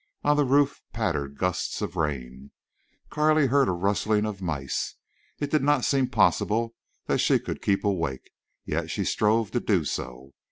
[0.23, 2.49] On the roof pattered gusts of rain.
[3.11, 4.95] Carley heard a rustling of mice.
[5.39, 6.73] It did not seem possible
[7.05, 8.31] that she could keep awake,
[8.65, 10.33] yet she strove to do so.